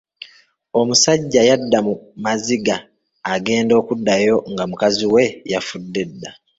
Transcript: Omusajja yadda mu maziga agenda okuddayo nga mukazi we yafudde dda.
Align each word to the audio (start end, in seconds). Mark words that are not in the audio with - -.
Omusajja 0.79 1.41
yadda 1.49 1.79
mu 1.85 1.93
maziga 2.23 2.75
agenda 3.33 3.73
okuddayo 3.81 4.35
nga 4.51 4.63
mukazi 4.69 5.05
we 5.13 5.23
yafudde 5.51 6.01
dda. 6.09 6.31